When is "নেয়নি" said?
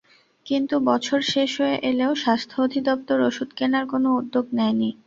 4.53-4.89